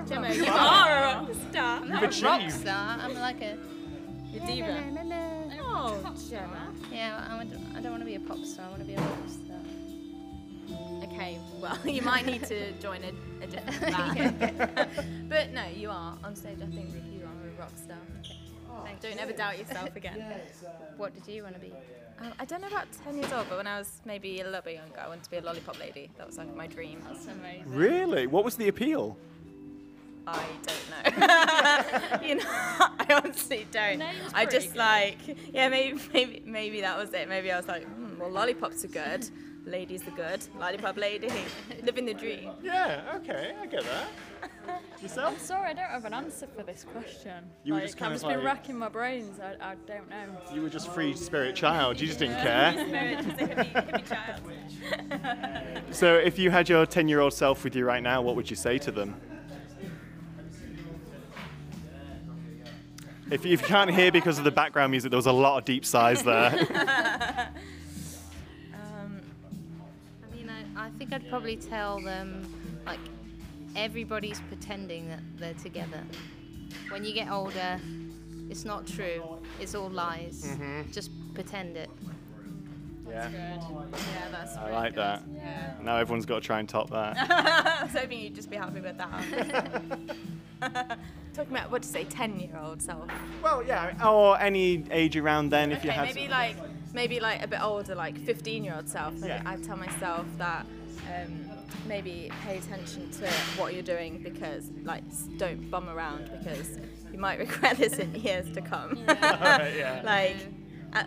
Gemma, 0.08 0.34
you 0.34 0.44
are 0.46 0.98
a 0.98 1.02
rock 1.14 1.30
star. 1.50 1.76
I'm 1.80 1.88
not 1.88 2.02
a 2.02 2.24
rock 2.24 2.50
star. 2.50 2.98
I'm 3.00 3.14
like 3.14 3.40
a. 3.40 3.56
You're 4.32 4.44
diva. 4.44 4.82
Oh, 5.60 6.14
Gemma. 6.28 6.72
Yeah, 6.92 7.26
I, 7.30 7.38
would, 7.38 7.52
I 7.76 7.80
don't 7.80 7.92
want 7.92 8.02
to 8.02 8.06
be 8.06 8.16
a 8.16 8.20
pop 8.20 8.44
star. 8.44 8.66
I 8.66 8.68
want 8.70 8.80
to 8.80 8.86
be 8.86 8.94
a 8.94 9.00
rock 9.00 9.28
star. 9.28 9.53
Okay, 11.04 11.38
well, 11.60 11.78
you 11.84 12.02
might 12.02 12.26
need 12.26 12.44
to 12.44 12.72
join 12.72 13.00
a, 13.04 13.44
a 13.44 13.46
different 13.46 13.80
band. 14.60 15.28
but 15.28 15.52
no, 15.52 15.66
you 15.74 15.90
are. 15.90 16.18
On 16.24 16.34
stage, 16.34 16.58
I 16.62 16.66
think 16.66 16.90
you 17.12 17.24
are 17.24 17.48
a 17.48 17.60
rock 17.60 17.72
star. 17.76 17.96
Thanks. 18.84 19.02
Don't 19.02 19.18
ever 19.18 19.32
doubt 19.32 19.58
yourself 19.58 19.94
again. 19.96 20.22
What 20.96 21.14
did 21.14 21.26
you 21.32 21.42
want 21.44 21.54
to 21.54 21.60
be? 21.60 21.72
Um, 22.20 22.32
I 22.38 22.44
don't 22.44 22.60
know 22.60 22.68
about 22.68 22.86
10 23.04 23.16
years 23.16 23.32
old, 23.32 23.46
but 23.48 23.58
when 23.58 23.66
I 23.66 23.78
was 23.78 24.00
maybe 24.04 24.40
a 24.40 24.44
little 24.44 24.60
bit 24.60 24.74
younger, 24.74 25.00
I 25.00 25.08
wanted 25.08 25.24
to 25.24 25.30
be 25.30 25.36
a 25.38 25.40
lollipop 25.40 25.78
lady. 25.80 26.10
That 26.16 26.26
was 26.26 26.38
like 26.38 26.54
my 26.54 26.66
dream. 26.66 27.00
That's 27.06 27.26
amazing. 27.26 27.64
Really? 27.66 28.26
What 28.26 28.44
was 28.44 28.56
the 28.56 28.68
appeal? 28.68 29.16
I 30.26 30.46
don't 30.66 32.20
know. 32.22 32.26
you 32.26 32.34
know, 32.36 32.44
I 32.46 33.20
honestly 33.22 33.66
don't. 33.70 34.02
I 34.32 34.46
just 34.46 34.68
good. 34.68 34.76
like, 34.78 35.18
yeah, 35.52 35.68
maybe, 35.68 36.00
maybe, 36.12 36.42
maybe 36.46 36.80
that 36.80 36.96
was 36.96 37.12
it. 37.12 37.28
Maybe 37.28 37.52
I 37.52 37.56
was 37.56 37.68
like, 37.68 37.84
hmm, 37.84 38.18
well, 38.18 38.30
lollipops 38.30 38.84
are 38.84 38.88
good. 38.88 39.28
Ladies 39.64 40.06
are 40.06 40.10
good. 40.12 40.46
Lollipop 40.58 40.96
lady, 40.96 41.30
living 41.82 42.06
the 42.06 42.14
dream. 42.14 42.50
Yeah, 42.62 43.16
okay, 43.16 43.54
I 43.60 43.66
get 43.66 43.84
that. 43.84 44.82
Yourself? 45.00 45.34
I'm 45.34 45.38
sorry, 45.38 45.70
I 45.70 45.72
don't 45.74 45.90
have 45.90 46.04
an 46.04 46.14
answer 46.14 46.46
for 46.46 46.62
this 46.62 46.84
question. 46.90 47.44
You 47.64 47.74
were 47.74 47.80
just 47.80 47.96
kind 47.96 48.12
I've 48.12 48.16
of 48.16 48.22
just 48.22 48.34
been 48.34 48.44
racking 48.44 48.76
my 48.76 48.88
brains. 48.88 49.38
I, 49.40 49.72
I 49.72 49.74
don't 49.86 50.08
know. 50.08 50.26
You 50.52 50.62
were 50.62 50.68
just 50.68 50.92
free 50.92 51.14
spirit 51.14 51.54
child, 51.54 52.00
you 52.00 52.06
just 52.06 52.18
didn't 52.18 52.40
care. 52.40 52.72
Spirit, 52.72 53.24
just 53.24 53.40
a 53.40 53.46
hippie, 53.46 53.90
hippie 53.90 54.08
child. 54.08 54.40
So, 55.94 56.16
if 56.16 56.38
you 56.38 56.50
had 56.50 56.68
your 56.68 56.86
10 56.86 57.08
year 57.08 57.20
old 57.20 57.32
self 57.32 57.64
with 57.64 57.76
you 57.76 57.84
right 57.84 58.02
now, 58.02 58.20
what 58.22 58.36
would 58.36 58.50
you 58.50 58.56
say 58.56 58.78
to 58.78 58.90
them? 58.90 59.20
If, 63.30 63.46
if 63.46 63.62
you 63.62 63.66
can't 63.66 63.90
hear 63.90 64.12
because 64.12 64.38
of 64.38 64.44
the 64.44 64.50
background 64.50 64.90
music, 64.90 65.10
there 65.10 65.16
was 65.16 65.26
a 65.26 65.32
lot 65.32 65.56
of 65.58 65.64
deep 65.64 65.84
sighs 65.84 66.22
there. 66.22 66.50
think 70.98 71.12
I'd 71.12 71.28
probably 71.28 71.56
tell 71.56 72.00
them, 72.00 72.46
like, 72.86 72.98
everybody's 73.76 74.40
pretending 74.48 75.08
that 75.08 75.20
they're 75.38 75.54
together. 75.54 76.00
When 76.90 77.04
you 77.04 77.12
get 77.12 77.30
older, 77.30 77.78
it's 78.50 78.64
not 78.64 78.86
true. 78.86 79.38
It's 79.60 79.74
all 79.74 79.88
lies. 79.90 80.44
Mm-hmm. 80.46 80.90
Just 80.92 81.10
pretend 81.34 81.76
it. 81.76 81.90
yeah, 83.08 83.28
yeah, 83.30 83.58
that's. 84.30 84.56
I 84.56 84.62
really 84.64 84.72
like 84.76 84.94
good. 84.94 84.98
that. 85.04 85.22
Yeah. 85.34 85.74
Now 85.82 85.96
everyone's 85.96 86.26
got 86.26 86.36
to 86.42 86.46
try 86.46 86.58
and 86.60 86.68
top 86.68 86.90
that. 86.90 87.16
I 87.80 87.84
was 87.84 87.92
hoping 87.92 88.20
you'd 88.20 88.34
just 88.34 88.50
be 88.50 88.56
happy 88.56 88.80
with 88.80 88.96
that. 88.98 90.18
Talking 91.34 91.52
about 91.56 91.70
what 91.70 91.82
to 91.82 91.88
say, 91.88 92.04
ten-year-old 92.04 92.80
self. 92.80 93.10
well, 93.42 93.62
yeah, 93.64 93.92
or 94.08 94.38
any 94.40 94.84
age 94.90 95.16
around 95.16 95.50
then 95.50 95.72
if 95.72 95.84
you 95.84 95.90
Okay, 95.90 95.98
had. 96.06 96.14
maybe 96.14 96.28
like 96.28 96.56
maybe 96.94 97.18
like 97.20 97.42
a 97.42 97.48
bit 97.48 97.60
older, 97.60 97.94
like 97.94 98.16
15-year-old 98.18 98.88
self. 98.88 99.12
Maybe 99.14 99.28
Yeah. 99.28 99.42
I'd 99.44 99.64
tell 99.64 99.76
myself 99.76 100.24
that 100.38 100.64
um, 101.14 101.50
maybe 101.86 102.30
pay 102.44 102.58
attention 102.58 103.10
to 103.10 103.28
what 103.56 103.74
you're 103.74 103.82
doing 103.82 104.22
because 104.22 104.70
like 104.84 105.02
don't 105.38 105.70
bum 105.70 105.88
around 105.88 106.30
because 106.38 106.78
you 107.12 107.18
might 107.18 107.38
regret 107.46 107.76
this 107.76 107.98
in 107.98 108.14
years 108.14 108.50
to 108.54 108.60
come. 108.60 108.96
yeah. 109.08 110.02
like. 110.04 110.36
Uh, 110.92 111.02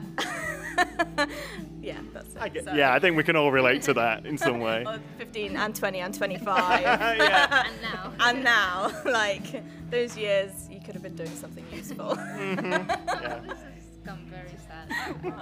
yeah, 1.82 1.98
that's 2.14 2.36
it. 2.36 2.42
I 2.42 2.50
get, 2.50 2.66
Sorry. 2.66 2.78
yeah, 2.78 2.94
I 2.94 3.00
think 3.00 3.16
we 3.16 3.24
can 3.24 3.38
all 3.38 3.54
relate 3.54 3.84
to 3.84 3.94
that 3.94 4.26
in 4.26 4.38
some 4.38 4.60
way. 4.60 4.84
Or 4.86 5.00
15 5.18 5.56
and 5.56 5.74
20 5.74 6.00
and 6.00 6.14
25. 6.14 6.82
yeah. 6.82 7.64
And 7.66 7.82
now. 7.82 8.14
and 8.20 8.44
now, 8.44 8.92
like 9.06 9.64
those 9.90 10.18
years, 10.18 10.68
you 10.70 10.82
could 10.82 10.94
have 10.94 11.04
been 11.04 11.16
doing 11.16 11.34
something 11.34 11.66
useful. 11.72 12.16
yeah. 12.18 13.40
It's 13.78 14.06
gone 14.06 14.30
very 14.30 14.58
sad. 14.68 15.34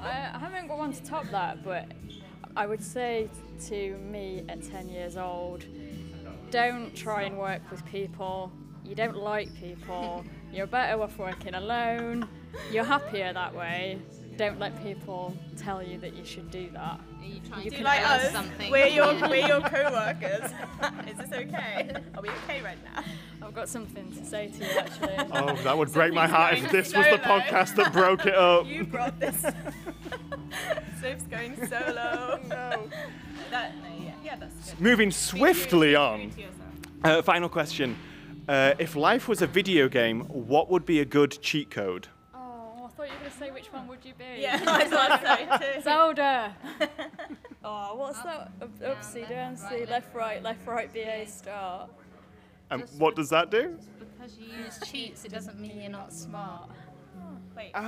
I, 0.00 0.30
I 0.32 0.38
haven't 0.38 0.68
got 0.68 0.78
one 0.78 0.94
to 0.94 1.02
top 1.02 1.26
that, 1.30 1.62
but 1.62 1.84
I 2.56 2.66
would 2.66 2.82
say 2.82 3.28
to 3.68 3.96
me 3.98 4.44
at 4.48 4.62
10 4.62 4.88
years 4.88 5.16
old, 5.16 5.64
don't 6.50 6.94
try 6.94 7.22
and 7.22 7.38
work 7.38 7.62
with 7.70 7.84
people. 7.86 8.52
You 8.84 8.94
don't 8.94 9.16
like 9.16 9.54
people. 9.54 10.24
You're 10.52 10.66
better 10.66 11.02
off 11.02 11.16
working 11.18 11.54
alone. 11.54 12.28
You're 12.70 12.84
happier 12.84 13.32
that 13.32 13.54
way. 13.54 13.98
Don't 14.36 14.58
let 14.58 14.82
people 14.82 15.34
tell 15.56 15.82
you 15.82 15.98
that 15.98 16.14
you 16.14 16.24
should 16.24 16.50
do 16.50 16.68
that. 16.72 17.00
Are 17.20 17.24
you 17.24 17.40
trying 17.48 17.64
You 17.64 17.70
to 17.70 17.76
can 17.76 17.84
like 17.84 18.06
us, 18.06 18.30
something? 18.32 18.70
we're 18.70 18.86
your 18.88 19.14
we're 19.28 19.46
your 19.46 19.60
co-workers. 19.60 20.50
Is 21.06 21.18
this 21.18 21.32
okay? 21.32 21.90
Are 22.14 22.22
we 22.22 22.28
okay 22.44 22.62
right 22.62 22.78
now? 22.82 23.02
I've 23.42 23.54
got 23.54 23.68
something 23.68 24.10
to 24.12 24.24
say 24.24 24.48
to 24.48 24.58
you 24.58 24.70
actually. 24.78 25.16
Oh, 25.32 25.54
that 25.62 25.76
would 25.76 25.92
break 25.92 26.12
my 26.12 26.26
heart 26.26 26.58
if 26.58 26.70
this 26.70 26.94
was 26.94 27.06
the 27.06 27.18
podcast 27.18 27.76
that 27.76 27.92
broke 27.92 28.26
it 28.26 28.34
up. 28.34 28.66
You 28.66 28.84
brought 28.84 29.18
this. 29.20 29.44
Soph's 31.02 31.24
going 31.24 31.56
solo. 31.66 32.38
No. 32.48 32.88
That, 33.50 33.74
no, 33.76 34.04
yeah, 34.04 34.12
yeah, 34.24 34.36
that's 34.36 34.70
good. 34.70 34.80
Moving 34.80 35.10
swiftly 35.10 35.94
on. 35.96 36.30
To. 36.30 36.44
Uh, 37.04 37.22
final 37.22 37.48
question. 37.48 37.96
Uh, 38.48 38.74
if 38.78 38.94
life 38.94 39.28
was 39.28 39.42
a 39.42 39.46
video 39.46 39.88
game, 39.88 40.20
what 40.26 40.70
would 40.70 40.86
be 40.86 41.00
a 41.00 41.04
good 41.04 41.38
cheat 41.42 41.70
code? 41.70 42.06
Oh, 42.34 42.84
I 42.84 42.88
thought 42.88 43.08
you 43.08 43.14
were 43.14 43.18
going 43.18 43.30
to 43.30 43.36
say 43.38 43.50
which 43.50 43.72
one 43.72 43.88
would 43.88 44.04
you 44.04 44.14
be? 44.16 44.24
Yeah, 44.40 44.62
I 44.66 44.84
thought 44.84 45.60
so 45.60 45.66
too. 45.66 45.82
Zelda. 45.82 46.56
oh, 47.64 47.94
what's 47.96 48.22
that? 48.22 48.52
Oopsie, 48.60 49.28
down, 49.28 49.54
up, 49.54 49.58
C, 49.58 49.84
left, 49.86 50.14
right, 50.14 50.42
left, 50.42 50.66
right, 50.66 50.86
left, 50.86 50.94
right, 50.94 51.24
BA, 51.24 51.26
start. 51.28 51.90
And 52.70 52.84
what 52.98 53.16
does 53.16 53.28
that 53.30 53.50
do? 53.50 53.76
Because 53.98 54.38
you 54.38 54.46
use 54.64 54.78
cheats, 54.86 55.24
it 55.24 55.32
doesn't 55.32 55.58
mean 55.58 55.80
you're 55.80 55.90
not 55.90 56.12
smart. 56.12 56.70
Wait. 57.56 57.70
Ah, 57.74 57.82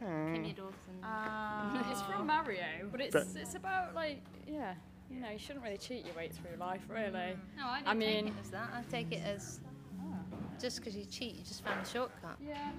Kimmy 0.00 0.40
okay. 0.42 0.52
Dawson. 0.52 0.96
Ah. 1.02 1.86
It's 1.90 2.02
from 2.02 2.26
Mario, 2.26 2.64
but 2.90 3.00
it's 3.00 3.12
But- 3.14 3.26
it's 3.40 3.54
about 3.54 3.94
like 3.94 4.22
yeah, 4.46 4.74
you 5.10 5.20
know, 5.20 5.30
you 5.30 5.38
shouldn't 5.38 5.64
really 5.64 5.76
cheat 5.78 6.04
your 6.06 6.14
way 6.14 6.28
through 6.28 6.56
life, 6.58 6.82
really. 6.88 7.10
Mm. 7.12 7.36
No, 7.58 7.66
I 7.66 7.78
don't 7.80 7.88
I 7.88 7.90
take 7.92 7.98
mean- 7.98 8.28
it 8.28 8.34
as 8.42 8.50
that. 8.50 8.68
I 8.74 8.82
take 8.90 9.12
it 9.12 9.22
as 9.24 9.60
ah. 10.00 10.14
just 10.60 10.76
because 10.78 10.96
you 10.96 11.04
cheat, 11.04 11.34
you 11.36 11.42
just 11.44 11.62
found 11.64 11.84
a 11.84 11.88
shortcut. 11.88 12.36
Yeah. 12.44 12.70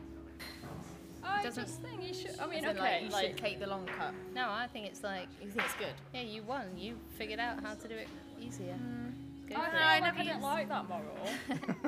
I 1.24 1.44
Doesn't- 1.44 1.65
just 1.65 1.82
think 1.84 2.01
you 2.08 2.13
should. 2.15 2.39
I 2.39 2.48
mean, 2.48 2.65
okay, 2.65 2.80
like, 2.80 3.12
like, 3.13 3.24
you 3.24 3.27
should 3.30 3.38
take 3.38 3.60
the 3.60 3.68
long 3.68 3.86
cut. 3.86 4.13
No, 4.34 4.50
I 4.50 4.68
think 4.74 4.88
it's 4.88 5.03
like, 5.03 5.27
You 5.41 5.50
think 5.51 5.65
it's 5.65 5.75
good? 5.75 5.94
yeah, 6.15 6.22
you 6.22 6.41
won. 6.41 6.75
You 6.77 6.98
figured 7.18 7.39
out 7.39 7.62
how 7.63 7.75
to 7.75 7.88
do 7.88 7.94
it 7.96 8.08
easier. 8.39 8.74
Mm. 8.74 9.00
Go 9.53 9.62
I 9.62 9.65
for 9.65 9.72
feel 9.72 9.79
it. 9.79 9.84
I 9.84 10.00
never 10.00 10.20
I 10.20 10.24
don't 10.24 10.41
like 10.41 10.70
that 10.70 10.88
moral. 10.89 11.27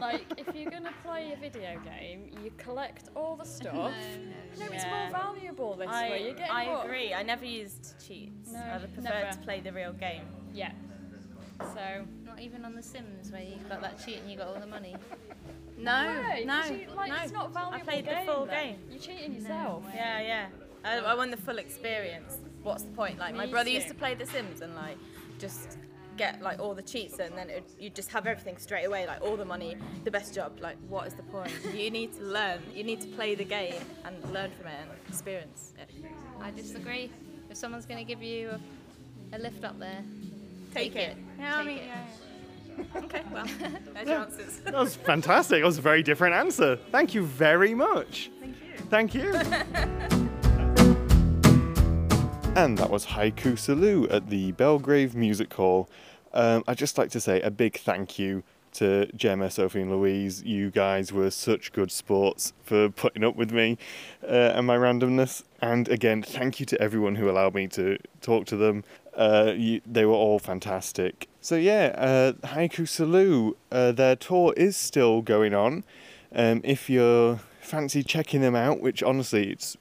like, 0.02 0.26
if 0.38 0.56
you're 0.56 0.72
gonna 0.72 0.94
play 1.04 1.34
a 1.34 1.38
video 1.40 1.80
game, 1.84 2.30
you 2.44 2.52
collect 2.58 3.10
all 3.16 3.36
the 3.36 3.46
stuff. 3.46 3.74
No, 3.74 3.90
No, 3.90 4.66
no, 4.68 4.74
it's 4.74 4.84
Yeah. 4.84 5.10
more 5.12 5.22
valuable 5.22 5.76
this 5.76 5.88
I, 5.90 6.10
way. 6.10 6.24
You're 6.26 6.34
getting 6.36 6.52
I 6.52 6.66
hooked. 6.66 6.86
agree. 6.86 7.14
I 7.14 7.24
never 7.24 7.46
used 7.46 7.94
cheats. 8.06 8.52
No, 8.52 8.60
I 8.60 8.78
prefer 8.80 9.02
never. 9.02 9.32
to 9.32 9.38
play 9.40 9.60
the 9.62 9.72
real 9.72 9.94
game. 9.94 10.24
Yeah. 10.54 10.72
So. 11.60 12.06
Not 12.26 12.40
even 12.42 12.66
on 12.66 12.76
The 12.76 12.82
Sims 12.84 13.32
where 13.32 13.42
you 13.44 13.56
got 13.70 13.82
that 13.82 14.04
cheat 14.04 14.18
and 14.22 14.30
you 14.32 14.38
got 14.38 14.48
all 14.48 14.60
the 14.60 14.68
money. 14.68 14.96
No, 15.76 15.92
Why? 15.92 16.44
no, 16.46 16.62
'Cause 16.62 16.72
you, 16.72 16.88
like, 16.96 17.10
no. 17.12 17.18
It's 17.24 17.34
not 17.34 17.48
a 17.48 17.50
valuable 17.50 17.76
I 17.78 17.82
played 17.82 18.06
game, 18.06 18.26
the 18.28 18.32
full 18.32 18.46
then. 18.46 18.64
game. 18.76 18.80
You're 18.92 19.00
cheating 19.00 19.34
yourself. 19.34 19.84
Yeah, 19.94 20.22
yeah. 20.22 20.46
I, 20.86 20.98
I 21.00 21.16
want 21.16 21.32
the 21.32 21.38
full 21.38 21.58
experience. 21.58 22.38
What's 22.62 22.84
the 22.84 22.92
point? 22.92 23.18
Like 23.18 23.34
my 23.36 23.48
brother 23.48 23.70
too. 23.72 23.76
used 23.76 23.88
to 23.88 23.96
play 23.96 24.14
The 24.14 24.26
Sims 24.28 24.62
and 24.62 24.76
like 24.76 24.98
just 25.40 25.80
get 26.18 26.42
like 26.42 26.60
all 26.60 26.74
the 26.74 26.82
cheats 26.82 27.20
and 27.20 27.38
then 27.38 27.50
it, 27.50 27.64
you 27.80 27.90
just 27.90 28.12
have 28.12 28.28
everything 28.28 28.58
straight 28.58 28.86
away, 28.86 29.06
like 29.08 29.22
all 29.22 29.36
the 29.36 29.46
money, 29.46 29.76
the 30.04 30.12
best 30.12 30.34
job. 30.34 30.60
Like 30.60 30.78
what 30.88 31.08
is 31.08 31.14
the 31.14 31.24
point? 31.24 31.52
you 31.74 31.90
need 31.92 32.14
to 32.14 32.24
learn. 32.24 32.62
You 32.74 32.84
need 32.84 33.02
to 33.02 33.08
play 33.08 33.36
the 33.36 33.46
game 33.46 33.82
and 34.06 34.16
learn 34.32 34.52
from 34.52 34.68
it 34.68 34.78
and 34.82 34.90
experience 35.08 35.74
it. 35.80 35.90
I 36.42 36.52
disagree. 36.52 37.12
If 37.50 37.58
someone's 37.58 37.86
going 37.86 38.00
to 38.00 38.06
give 38.06 38.24
you 38.24 38.50
a, 39.32 39.36
a 39.36 39.38
lift 39.38 39.64
up 39.64 39.80
there, 39.80 40.04
Take, 40.74 40.94
Take 40.94 41.04
it. 41.04 41.10
it. 41.12 41.18
Yeah, 41.40 41.58
I 41.58 41.64
mean, 41.64 41.78
it. 41.78 41.84
yeah. 41.86 42.06
yeah. 42.94 43.02
okay, 43.04 43.22
well, 43.32 43.46
there's 43.94 44.08
your 44.08 44.18
answers. 44.22 44.58
That 44.62 44.74
was 44.74 44.96
fantastic. 44.96 45.62
That 45.62 45.66
was 45.66 45.78
a 45.78 45.82
very 45.82 46.02
different 46.02 46.34
answer. 46.36 46.78
Thank 46.92 47.14
you 47.14 47.26
very 47.26 47.76
much. 47.76 48.32
Thank 48.90 49.14
you. 49.14 49.34
Thank 49.34 50.20
you. 50.20 50.30
And 52.56 52.78
that 52.78 52.92
was 52.92 53.08
Haiku 53.08 53.58
Salut 53.58 54.12
at 54.12 54.30
the 54.30 54.52
Belgrave 54.52 55.16
Music 55.16 55.52
Hall. 55.56 55.90
Um, 56.34 56.64
I'd 56.68 56.78
just 56.78 57.00
like 57.00 57.10
to 57.10 57.20
say 57.20 57.42
a 57.42 57.50
big 57.50 57.80
thank 57.80 58.20
you 58.20 58.44
to 58.74 59.08
Gemma, 59.16 59.50
Sophie, 59.50 59.82
and 59.82 59.90
Louise. 59.90 60.44
You 60.44 60.70
guys 60.70 61.12
were 61.12 61.32
such 61.32 61.74
good 61.74 61.92
sports 61.92 62.54
for 62.62 62.90
putting 62.90 63.24
up 63.24 63.36
with 63.36 63.52
me 63.52 63.80
uh, 64.24 64.54
and 64.54 64.68
my 64.68 64.78
randomness. 64.78 65.44
And 65.64 65.90
again, 65.90 66.22
thank 66.22 66.60
you 66.60 66.68
to 66.68 66.80
everyone 66.80 67.16
who 67.16 67.28
allowed 67.28 67.56
me 67.56 67.68
to 67.70 67.98
talk 68.22 68.46
to 68.48 68.56
them. 68.56 68.84
Uh, 69.16 69.54
you, 69.56 69.82
they 69.86 70.06
were 70.06 70.14
all 70.14 70.38
fantastic. 70.38 71.28
So 71.42 71.56
yeah, 71.56 71.96
uh, 71.98 72.48
Haiku 72.48 72.88
Salut, 72.88 73.58
uh, 73.72 73.92
their 73.94 74.16
tour 74.16 74.54
is 74.56 74.78
still 74.78 75.24
going 75.24 75.56
on. 75.56 75.84
Um, 76.32 76.62
if 76.64 76.88
you're 76.88 77.40
fancy 77.62 78.04
checking 78.04 78.42
them 78.42 78.56
out, 78.56 78.80
which 78.80 79.02
honestly, 79.02 79.50
it's 79.52 79.76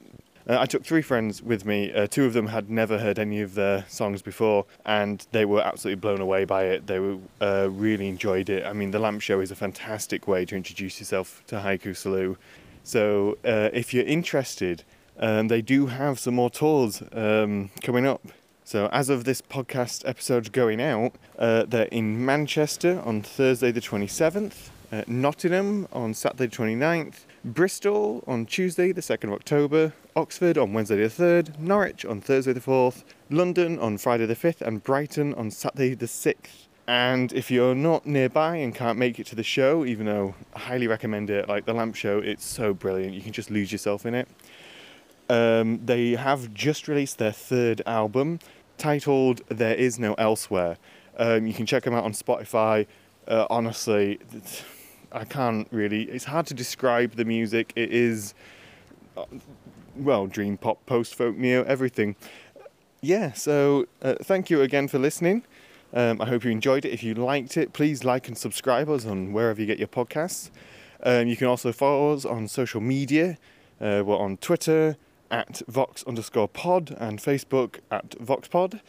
uh, 0.49 0.58
I 0.58 0.66
took 0.66 0.84
three 0.84 1.02
friends 1.02 1.42
with 1.42 1.64
me. 1.64 1.92
Uh, 1.92 2.06
two 2.06 2.25
of 2.25 2.32
them 2.32 2.49
had 2.49 2.70
never 2.70 2.99
heard 2.99 3.18
any 3.18 3.40
of 3.40 3.54
their 3.54 3.84
songs 3.88 4.22
before, 4.22 4.66
and 4.84 5.26
they 5.32 5.44
were 5.44 5.61
absolutely 5.61 6.00
blown 6.00 6.20
away 6.20 6.44
by 6.44 6.64
it. 6.64 6.87
They 6.87 6.99
were 6.99 7.18
uh, 7.40 7.68
really 7.70 8.08
enjoyed 8.08 8.49
it. 8.49 8.64
I 8.64 8.72
mean, 8.72 8.90
the 8.90 8.99
lamp 8.99 9.22
show 9.22 9.40
is 9.40 9.50
a 9.50 9.56
fantastic 9.56 10.26
way 10.26 10.44
to 10.46 10.56
introduce 10.56 10.99
yourself 10.99 11.42
to 11.49 11.56
Haiku 11.56 11.96
Salut. 11.96 12.38
So, 12.84 13.38
uh, 13.44 13.70
if 13.72 13.94
you're 13.94 14.04
interested, 14.04 14.82
um, 15.18 15.49
they 15.49 15.62
do 15.62 15.87
have 15.87 16.18
some 16.18 16.34
more 16.34 16.50
tours 16.50 17.02
um, 17.12 17.70
coming 17.82 18.06
up. 18.06 18.22
So, 18.64 18.88
as 18.92 19.08
of 19.08 19.25
this 19.25 19.42
podcast 19.42 20.08
episode 20.08 20.52
going 20.52 20.80
out, 20.80 21.14
uh, 21.38 21.64
they're 21.66 21.84
in 21.87 22.25
Manchester 22.25 23.00
on 23.04 23.22
Thursday 23.22 23.70
the 23.70 23.80
27th, 23.80 24.70
uh, 24.90 25.02
Nottingham 25.06 25.87
on 25.92 26.14
Saturday 26.14 26.46
the 26.46 26.56
29th, 26.56 27.25
Bristol 27.44 28.22
on 28.28 28.46
Tuesday 28.46 28.92
the 28.92 29.00
2nd 29.00 29.25
of 29.25 29.32
October, 29.32 29.92
Oxford 30.14 30.56
on 30.56 30.72
Wednesday 30.72 30.96
the 30.96 31.08
3rd, 31.08 31.58
Norwich 31.58 32.04
on 32.04 32.20
Thursday 32.20 32.52
the 32.52 32.61
4th, 32.61 33.02
London 33.30 33.80
on 33.80 33.99
Friday 33.99 34.26
the 34.26 34.37
5th, 34.37 34.61
and 34.61 34.80
Brighton 34.80 35.34
on 35.34 35.50
Saturday 35.50 35.94
the 35.94 36.06
6th. 36.06 36.68
And 36.87 37.32
if 37.32 37.50
you're 37.50 37.75
not 37.75 38.06
nearby 38.06 38.56
and 38.56 38.72
can't 38.72 38.96
make 38.96 39.18
it 39.18 39.26
to 39.26 39.34
the 39.34 39.42
show, 39.42 39.84
even 39.84 40.06
though 40.06 40.37
I 40.54 40.61
highly 40.61 40.87
recommend 40.87 41.30
it, 41.30 41.49
like 41.49 41.64
the 41.64 41.72
Lamp 41.72 41.96
Show, 41.96 42.18
it's 42.18 42.44
so 42.44 42.75
brilliant. 42.75 43.12
You 43.12 43.22
can 43.22 43.32
just 43.32 43.50
lose 43.50 43.72
yourself 43.72 44.06
in 44.06 44.14
it. 44.14 44.28
Um, 45.28 45.84
they 45.84 46.12
have 46.12 46.54
just 46.54 46.87
released 46.87 47.18
their 47.18 47.32
third 47.32 47.82
album, 47.87 48.38
titled 48.78 49.40
There 49.49 49.75
Is 49.75 49.99
No 49.99 50.14
Elsewhere. 50.14 50.76
Um, 51.16 51.46
you 51.46 51.54
can 51.54 51.66
check 51.66 51.82
them 51.82 51.94
out 51.94 52.04
on 52.04 52.12
Spotify. 52.12 52.87
Uh, 53.26 53.46
honestly, 53.50 54.18
I 55.12 55.25
can't 55.25 55.69
really, 55.71 56.04
it's 56.04 56.25
hard 56.25 56.47
to 56.47 56.54
describe 56.54 57.16
the 57.16 57.25
music. 57.25 57.73
It 57.76 57.92
is, 57.92 58.35
uh, 59.16 59.25
well, 59.97 60.26
dream 60.26 60.57
pop, 60.57 60.85
post 60.87 61.14
folk, 61.14 61.37
neo, 61.37 61.62
everything. 61.64 62.16
Yeah, 63.00 63.33
so 63.33 63.87
uh, 64.00 64.14
thank 64.23 64.49
you 64.50 64.62
again 64.62 64.88
for 64.88 64.99
listening. 64.99 65.45
Um, 65.92 66.21
I 66.21 66.26
hope 66.26 66.45
you 66.45 66.50
enjoyed 66.50 66.85
it. 66.85 66.92
If 66.92 67.02
you 67.02 67.14
liked 67.14 67.57
it, 67.57 67.73
please 67.73 68.04
like 68.04 68.28
and 68.28 68.38
subscribe 68.38 68.88
us 68.88 69.04
on 69.04 69.33
wherever 69.33 69.61
you 69.61 69.66
get 69.66 69.78
your 69.78 69.88
podcasts. 69.88 70.50
Um, 71.02 71.26
you 71.26 71.37
can 71.37 71.49
also 71.49 71.73
follow 71.73 72.14
us 72.14 72.25
on 72.25 72.49
social 72.49 72.81
media. 72.81 73.38
Uh, 73.81 74.02
we're 74.07 74.16
on 74.16 74.37
Twitter 74.38 74.97
at 75.31 75.62
Vox 75.66 76.04
underscore 76.04 76.49
pod 76.49 76.97
and 76.99 77.19
Facebook 77.19 77.81
at 77.90 78.11
VoxPod. 78.11 78.81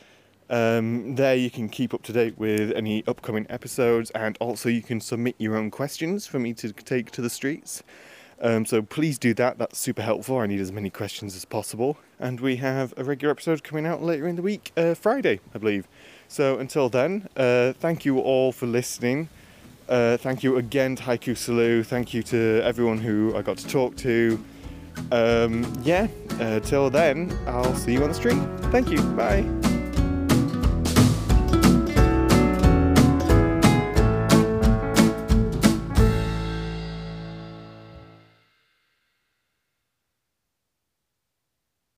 Um, 0.54 1.16
there 1.16 1.34
you 1.34 1.50
can 1.50 1.68
keep 1.68 1.96
up 1.96 2.04
to 2.04 2.14
date 2.14 2.38
with 2.38 2.72
any 2.74 3.04
upcoming 3.08 3.48
episodes 3.50 4.12
and 4.12 4.38
also 4.40 4.70
you 4.70 4.84
can 4.84 5.02
submit 5.02 5.34
your 5.40 5.56
own 5.58 5.72
questions 5.72 6.28
for 6.28 6.38
me 6.38 6.54
to 6.54 6.72
take 6.72 7.10
to 7.12 7.24
the 7.24 7.30
streets. 7.30 7.82
Um, 8.40 8.64
so 8.64 8.84
please 8.84 9.18
do 9.18 9.34
that, 9.34 9.58
that's 9.58 9.80
super 9.80 10.04
helpful. 10.04 10.38
I 10.38 10.46
need 10.46 10.60
as 10.60 10.72
many 10.72 10.92
questions 10.92 11.36
as 11.36 11.44
possible. 11.44 11.98
And 12.20 12.40
we 12.40 12.58
have 12.58 12.94
a 12.98 13.04
regular 13.04 13.32
episode 13.32 13.64
coming 13.64 13.88
out 13.88 14.04
later 14.04 14.28
in 14.28 14.36
the 14.36 14.44
week, 14.44 14.72
uh, 14.78 14.94
Friday, 14.94 15.40
I 15.56 15.58
believe. 15.58 15.88
So 16.28 16.60
until 16.60 16.88
then, 16.88 17.30
uh, 17.36 17.74
thank 17.74 18.06
you 18.06 18.20
all 18.20 18.52
for 18.52 18.68
listening. 18.68 19.30
Uh, 19.90 20.18
thank 20.18 20.44
you 20.44 20.58
again 20.58 20.96
to 20.98 21.04
Haiku 21.04 21.36
Salut. 21.36 21.88
Thank 21.88 22.14
you 22.14 22.22
to 22.24 22.62
everyone 22.64 23.00
who 23.00 23.36
I 23.36 23.42
got 23.42 23.58
to 23.58 23.68
talk 23.68 23.96
to. 23.98 24.40
Um, 25.12 25.66
yeah, 25.82 26.08
uh, 26.40 26.60
till 26.60 26.92
then, 26.92 27.36
I'll 27.48 27.76
see 27.76 27.94
you 27.94 28.04
on 28.04 28.10
the 28.10 28.14
street. 28.14 28.40
Thank 28.72 28.92
you. 28.92 29.02
Bye. 29.14 29.63